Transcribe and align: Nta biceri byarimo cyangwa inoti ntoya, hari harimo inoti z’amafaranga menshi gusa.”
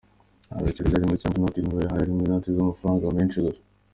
Nta 0.47 0.57
biceri 0.65 0.89
byarimo 0.89 1.15
cyangwa 1.21 1.37
inoti 1.39 1.59
ntoya, 1.65 1.91
hari 1.93 2.03
harimo 2.03 2.21
inoti 2.23 2.49
z’amafaranga 2.55 3.15
menshi 3.17 3.37
gusa.” 3.45 3.61